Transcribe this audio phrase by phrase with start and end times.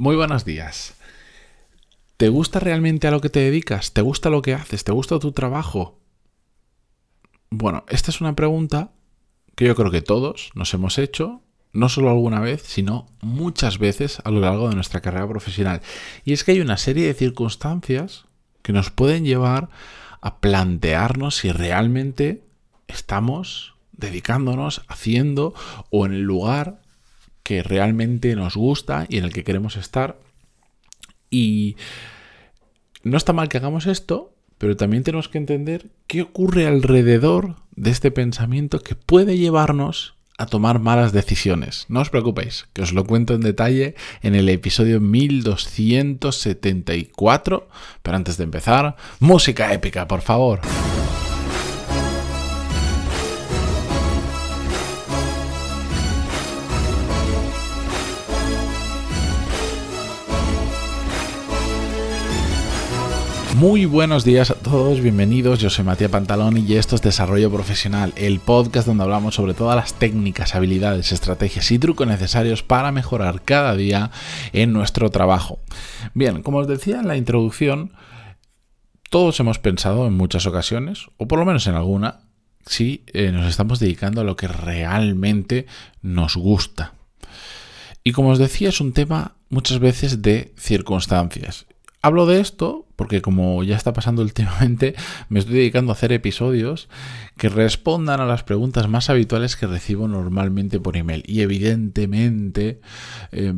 [0.00, 0.94] Muy buenos días.
[2.16, 3.92] ¿Te gusta realmente a lo que te dedicas?
[3.92, 4.82] ¿Te gusta lo que haces?
[4.82, 6.00] ¿Te gusta tu trabajo?
[7.50, 8.92] Bueno, esta es una pregunta
[9.56, 11.42] que yo creo que todos nos hemos hecho,
[11.74, 15.82] no solo alguna vez, sino muchas veces a lo largo de nuestra carrera profesional.
[16.24, 18.24] Y es que hay una serie de circunstancias
[18.62, 19.68] que nos pueden llevar
[20.22, 22.42] a plantearnos si realmente
[22.88, 25.52] estamos dedicándonos, haciendo
[25.90, 26.79] o en el lugar
[27.50, 30.20] que realmente nos gusta y en el que queremos estar.
[31.30, 31.74] Y
[33.02, 37.90] no está mal que hagamos esto, pero también tenemos que entender qué ocurre alrededor de
[37.90, 41.86] este pensamiento que puede llevarnos a tomar malas decisiones.
[41.88, 47.68] No os preocupéis, que os lo cuento en detalle en el episodio 1274.
[48.04, 50.60] Pero antes de empezar, música épica, por favor.
[63.60, 65.58] Muy buenos días a todos, bienvenidos.
[65.58, 69.76] Yo soy Matías Pantalón y esto es Desarrollo Profesional, el podcast donde hablamos sobre todas
[69.76, 74.12] las técnicas, habilidades, estrategias y trucos necesarios para mejorar cada día
[74.54, 75.58] en nuestro trabajo.
[76.14, 77.92] Bien, como os decía en la introducción,
[79.10, 82.20] todos hemos pensado en muchas ocasiones, o por lo menos en alguna,
[82.64, 85.66] si eh, nos estamos dedicando a lo que realmente
[86.00, 86.94] nos gusta.
[88.04, 91.66] Y como os decía, es un tema muchas veces de circunstancias.
[92.02, 94.94] Hablo de esto porque como ya está pasando últimamente,
[95.28, 96.88] me estoy dedicando a hacer episodios
[97.36, 101.22] que respondan a las preguntas más habituales que recibo normalmente por email.
[101.26, 102.80] Y evidentemente,
[103.32, 103.54] eh,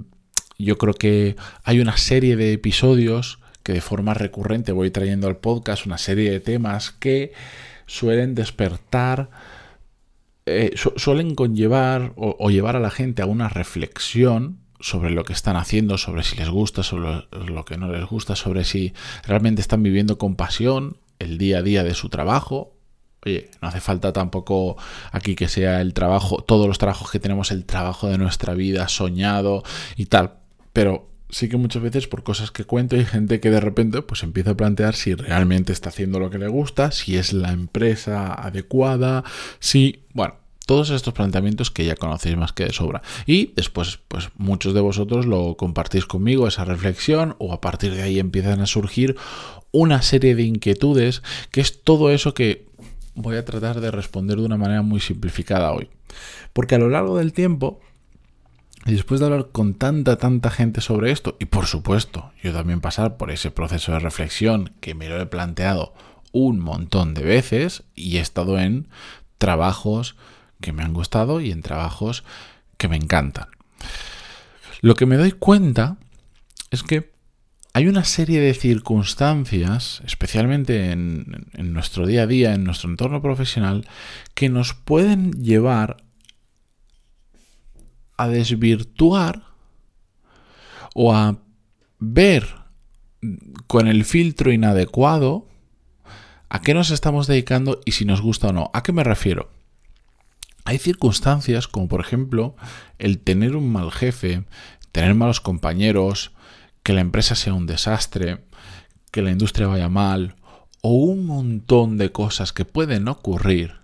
[0.58, 5.36] yo creo que hay una serie de episodios que de forma recurrente voy trayendo al
[5.36, 7.32] podcast, una serie de temas que
[7.86, 9.30] suelen despertar
[10.44, 15.56] eh, suelen conllevar o, llevar a la gente a una reflexión sobre lo que están
[15.56, 18.92] haciendo, sobre si les gusta, sobre lo que no les gusta, sobre si
[19.26, 22.74] realmente están viviendo con pasión el día a día de su trabajo.
[23.24, 24.76] Oye, no hace falta tampoco
[25.12, 28.88] aquí que sea el trabajo, todos los trabajos que tenemos, el trabajo de nuestra vida
[28.88, 29.62] soñado
[29.96, 30.34] y tal.
[30.72, 34.24] Pero sí que muchas veces por cosas que cuento hay gente que de repente pues
[34.24, 38.34] empieza a plantear si realmente está haciendo lo que le gusta, si es la empresa
[38.34, 39.22] adecuada,
[39.60, 40.41] si, bueno,
[40.72, 43.02] todos estos planteamientos que ya conocéis más que de sobra.
[43.26, 48.00] Y después, pues muchos de vosotros lo compartís conmigo, esa reflexión, o a partir de
[48.00, 49.16] ahí empiezan a surgir
[49.70, 52.64] una serie de inquietudes, que es todo eso que
[53.14, 55.90] voy a tratar de responder de una manera muy simplificada hoy.
[56.54, 57.78] Porque a lo largo del tiempo,
[58.86, 62.80] y después de hablar con tanta, tanta gente sobre esto, y por supuesto, yo también
[62.80, 65.92] pasar por ese proceso de reflexión que me lo he planteado
[66.32, 68.88] un montón de veces y he estado en
[69.36, 70.16] trabajos,
[70.62, 72.24] que me han gustado y en trabajos
[72.78, 73.48] que me encantan.
[74.80, 75.98] Lo que me doy cuenta
[76.70, 77.12] es que
[77.74, 83.86] hay una serie de circunstancias, especialmente en, nuestro día a día, en nuestro entorno profesional,
[84.34, 86.04] que nos pueden llevar
[88.16, 89.44] a desvirtuar
[90.94, 91.38] o a
[91.98, 92.46] ver
[93.66, 95.48] con el filtro inadecuado
[96.50, 98.70] a qué nos estamos dedicando y si nos gusta o no.
[98.74, 99.50] ¿A qué me refiero?
[100.64, 102.56] Hay circunstancias como por ejemplo
[102.98, 104.44] el tener un mal jefe,
[104.92, 106.32] tener malos compañeros,
[106.82, 108.44] que la empresa sea un desastre,
[109.10, 110.36] que la industria vaya mal,
[110.80, 113.80] o un montón de cosas que pueden ocurrir,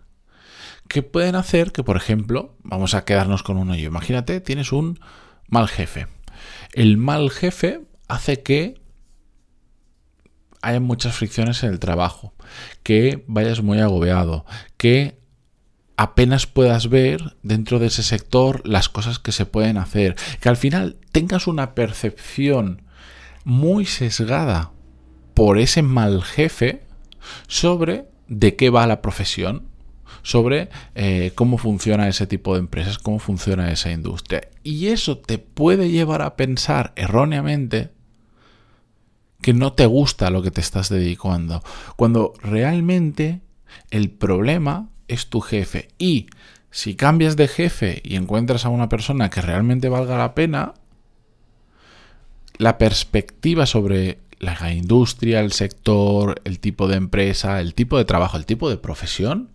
[0.88, 3.86] que pueden hacer que, por ejemplo, vamos a quedarnos con uno yo.
[3.86, 4.98] Imagínate, tienes un
[5.46, 6.08] mal jefe.
[6.72, 8.80] El mal jefe hace que
[10.62, 12.34] haya muchas fricciones en el trabajo,
[12.82, 14.44] que vayas muy agobiado,
[14.76, 15.17] que
[15.98, 20.14] apenas puedas ver dentro de ese sector las cosas que se pueden hacer.
[20.40, 22.82] Que al final tengas una percepción
[23.42, 24.70] muy sesgada
[25.34, 26.84] por ese mal jefe
[27.48, 29.66] sobre de qué va la profesión,
[30.22, 34.42] sobre eh, cómo funciona ese tipo de empresas, cómo funciona esa industria.
[34.62, 37.90] Y eso te puede llevar a pensar erróneamente
[39.42, 41.60] que no te gusta lo que te estás dedicando,
[41.96, 43.40] cuando realmente
[43.90, 45.88] el problema es tu jefe.
[45.98, 46.28] Y
[46.70, 50.74] si cambias de jefe y encuentras a una persona que realmente valga la pena,
[52.58, 58.36] la perspectiva sobre la industria, el sector, el tipo de empresa, el tipo de trabajo,
[58.36, 59.50] el tipo de profesión,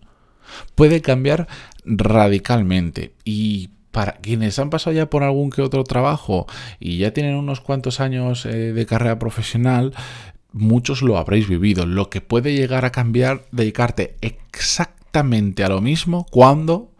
[0.74, 1.48] puede cambiar
[1.84, 3.14] radicalmente.
[3.24, 6.46] Y para quienes han pasado ya por algún que otro trabajo
[6.80, 9.94] y ya tienen unos cuantos años eh, de carrera profesional,
[10.52, 11.86] muchos lo habréis vivido.
[11.86, 16.90] Lo que puede llegar a cambiar, dedicarte exactamente a lo mismo cuando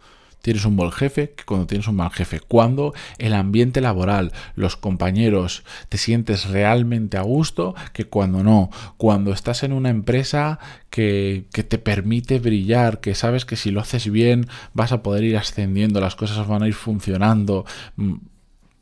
[0.41, 2.39] tienes un buen jefe que cuando tienes un mal jefe.
[2.39, 8.69] Cuando el ambiente laboral, los compañeros, te sientes realmente a gusto que cuando no.
[8.97, 10.59] Cuando estás en una empresa
[10.91, 15.23] que, que te permite brillar, que sabes que si lo haces bien vas a poder
[15.23, 17.65] ir ascendiendo, las cosas van a ir funcionando,
[17.95, 18.13] mm,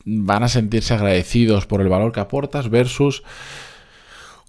[0.04, 3.24] van a sentirse agradecidos por el valor que aportas versus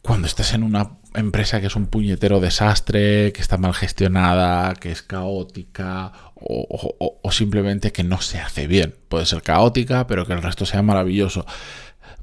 [0.04, 4.92] cuando estás en una empresa que es un puñetero desastre, que está mal gestionada, que
[4.92, 8.94] es caótica o, simplemente que no se hace bien.
[9.08, 11.46] Puede ser caótica, pero que el resto sea maravilloso.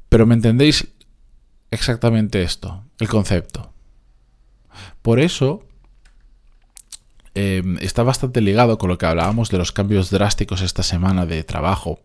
[0.09, 0.89] Pero me entendéis
[1.71, 3.73] exactamente esto, el concepto.
[5.01, 5.65] Por eso
[7.33, 11.43] em, está bastante ligado con lo que hablábamos de los cambios drásticos esta semana de
[11.43, 11.99] trabajo,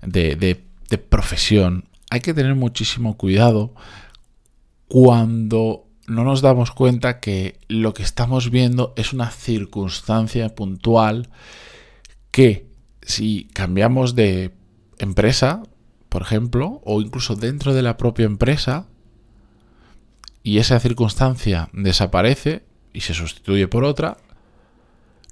[0.00, 1.90] de, de profesión.
[2.08, 3.74] Hay que tener muchísimo cuidado
[4.88, 11.30] cuando no nos damos cuenta que lo que estamos viendo es una circunstancia puntual
[12.30, 12.66] que
[13.02, 14.52] si cambiamos de
[14.98, 15.62] empresa,
[16.08, 18.86] por ejemplo, o incluso dentro de la propia empresa,
[20.42, 24.18] y esa circunstancia desaparece y se sustituye por otra,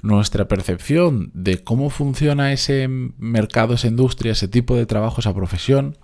[0.02, 5.98] nuestra percepción de cómo funciona ese mercado, esa industria, ese tipo de trabajo, esa profesión,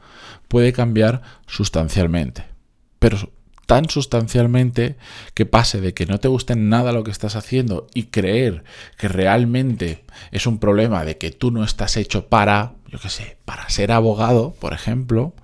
[0.46, 2.44] puede cambiar sustancialmente.
[2.98, 3.18] Pero
[3.68, 4.96] tan sustancialmente
[5.34, 8.64] que pase de que no te guste nada lo que estás haciendo y creer
[8.96, 13.36] que realmente es un problema de que tú no estás hecho para, yo qué sé,
[13.44, 15.34] para ser abogado, por ejemplo,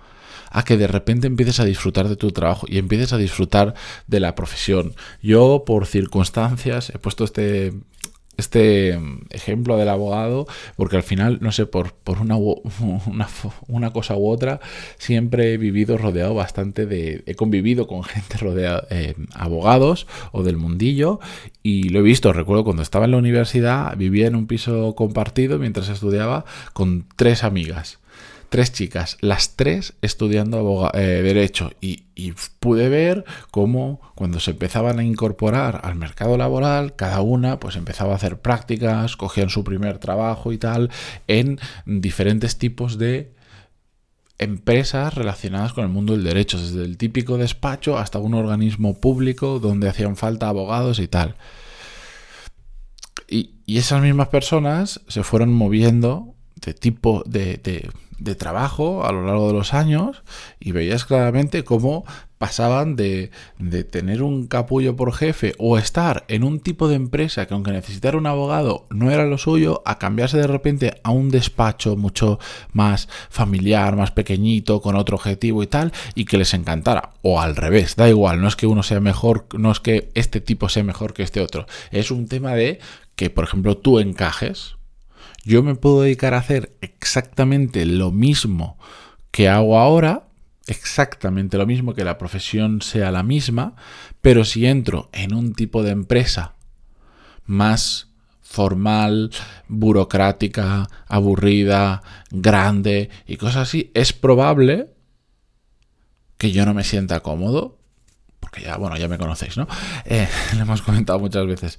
[0.50, 3.75] a que de repente empieces a disfrutar de tu trabajo y empieces a disfrutar
[4.06, 4.94] de la profesión.
[5.20, 7.75] Yo, por circunstancias, he puesto este
[8.36, 8.98] este
[9.31, 10.46] ejemplo del abogado,
[10.76, 12.36] porque al final, no sé, por, por una,
[13.69, 14.60] una, cosa u otra,
[14.98, 17.22] siempre he vivido rodeado bastante de...
[17.26, 21.20] He convivido con gente rodeada, eh, abogados o del mundillo,
[21.62, 25.58] y lo he visto, recuerdo cuando estaba en la universidad, vivía en un piso compartido
[25.58, 27.98] mientras estudiaba con tres amigas
[28.55, 32.05] tres chicas, las tres estudiando eh, derecho y,
[32.61, 38.12] pude ver cómo cuando se empezaban a incorporar al mercado laboral, cada una pues empezaba
[38.12, 40.91] a hacer prácticas, cogían su primer trabajo y tal
[41.27, 43.35] en diferentes tipos de
[44.39, 49.59] empresas relacionadas con el mundo del derecho, desde el típico despacho hasta un organismo público
[49.59, 51.35] donde hacían falta abogados y tal.
[53.27, 57.91] Y, esas mismas personas se fueron moviendo de tipo de, de
[58.38, 60.22] trabajo a lo largo de los años
[60.61, 62.05] y veías claramente cómo
[62.38, 67.46] pasaban de, de, tener un capullo por jefe o estar en un tipo de empresa
[67.46, 71.31] que aunque necesitara un abogado no era lo suyo, a cambiarse de repente a un
[71.31, 72.38] despacho mucho
[72.72, 77.12] más familiar, más pequeñito, con otro objetivo y tal, y que les encantara.
[77.22, 80.40] O al revés, da igual, no es que uno sea mejor, no es que este
[80.40, 81.67] tipo sea mejor que este otro.
[81.93, 82.78] Es un tema de
[83.17, 84.76] que, por ejemplo, tú encajes,
[85.44, 88.79] yo me puedo dedicar a hacer exactamente lo mismo
[89.31, 90.29] que hago ahora,
[90.67, 93.75] exactamente lo mismo, que la profesión sea la misma,
[94.23, 96.55] pero si entro en un tipo de empresa
[97.44, 98.09] más
[98.41, 99.31] formal,
[99.67, 104.94] burocrática, aburrida, grande y cosas así, es probable
[106.38, 107.79] que yo no me sienta cómodo,
[108.38, 109.67] porque ya, bueno, ya me conocéis, ¿no?
[110.05, 111.79] Eh, lo hemos comentado muchas veces,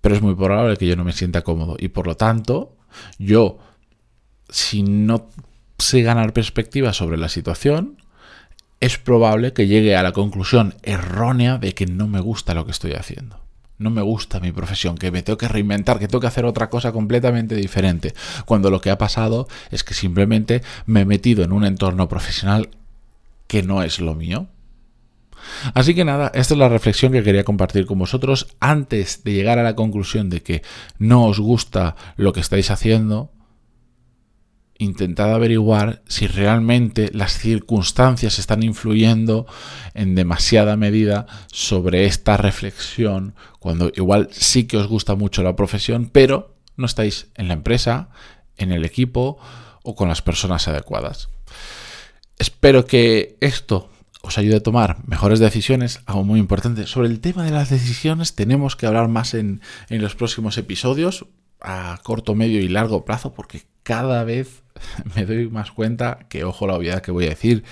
[0.00, 2.76] pero es muy probable que yo no me sienta cómodo y por lo tanto
[3.18, 3.58] yo,
[4.48, 5.28] si no
[5.78, 7.98] sé ganar perspectiva sobre la situación,
[8.80, 12.72] es probable que llegue a la conclusión errónea de que no me gusta lo que
[12.72, 13.40] estoy haciendo.
[13.78, 16.70] No me gusta mi profesión, que me tengo que reinventar, que tengo que hacer otra
[16.70, 18.14] cosa completamente diferente.
[18.46, 22.70] Cuando lo que ha pasado es que simplemente me he metido en un entorno profesional
[23.46, 24.48] que no es lo mío.
[25.74, 29.58] Así que nada, esta es la reflexión que quería compartir con vosotros antes de llegar
[29.58, 30.62] a la conclusión de que
[30.98, 33.32] no os gusta lo que estáis haciendo.
[34.78, 39.46] Intentad averiguar si realmente las circunstancias están influyendo
[39.94, 46.10] en demasiada medida sobre esta reflexión, cuando igual sí que os gusta mucho la profesión,
[46.12, 48.10] pero no estáis en la empresa,
[48.58, 49.38] en el equipo
[49.82, 51.30] o con las personas adecuadas.
[52.38, 53.88] Espero que esto
[54.26, 56.86] os ayude a tomar mejores decisiones, algo muy importante.
[56.86, 61.26] Sobre el tema de las decisiones tenemos que hablar más en, en los próximos episodios,
[61.60, 64.62] a corto, medio y largo plazo, porque cada vez
[65.14, 67.64] me doy más cuenta que, ojo la obviedad que voy a decir,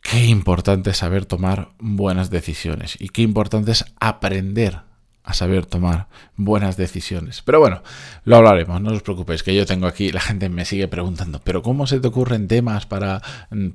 [0.00, 4.80] qué importante es saber tomar buenas decisiones y qué importante es aprender
[5.24, 7.42] a saber tomar buenas decisiones.
[7.42, 7.82] Pero bueno,
[8.24, 11.62] lo hablaremos, no os preocupéis, que yo tengo aquí, la gente me sigue preguntando, pero
[11.62, 13.22] ¿cómo se te ocurren temas para,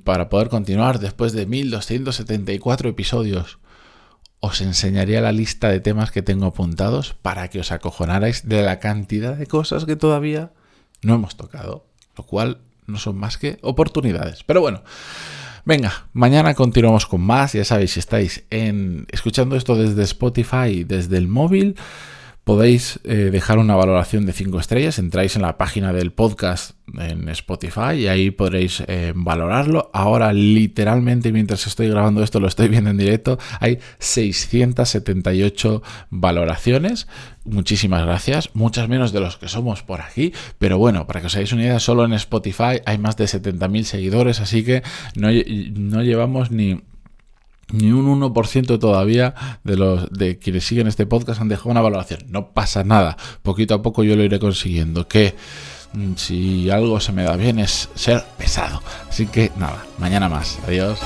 [0.04, 3.58] para poder continuar después de 1274 episodios?
[4.40, 8.80] os enseñaría la lista de temas que tengo apuntados para que os acojonarais de la
[8.80, 10.50] cantidad de cosas que todavía
[11.02, 11.84] no hemos tocado,
[12.16, 14.42] lo cual no son más que oportunidades.
[14.44, 14.82] Pero bueno,
[15.70, 21.16] venga, mañana continuamos con más, ya sabéis, si estáis en, escuchando esto desde Spotify, desde
[21.16, 21.76] el móvil,
[22.44, 24.98] podéis eh, dejar una valoración de 5 estrellas.
[24.98, 29.90] Entráis en la página del podcast en Spotify y ahí podréis eh, valorarlo.
[29.92, 37.06] Ahora, literalmente, mientras estoy grabando esto, lo estoy viendo en directo, hay 678 valoraciones.
[37.44, 38.50] Muchísimas gracias.
[38.54, 40.32] Muchas menos de los que somos por aquí.
[40.58, 43.82] Pero bueno, para que os hagáis una idea, solo en Spotify hay más de 70.000
[43.84, 44.82] seguidores, así que
[45.14, 46.80] no, no llevamos ni
[47.72, 49.34] ni un 1% todavía
[49.64, 52.20] de los de quienes siguen este podcast han dejado una valoración.
[52.28, 55.08] No pasa nada, poquito a poco yo lo iré consiguiendo.
[55.08, 55.34] Que
[55.92, 58.82] mm, si algo se me da bien es ser pesado.
[59.08, 60.58] Así que nada, mañana más.
[60.66, 60.98] Adiós.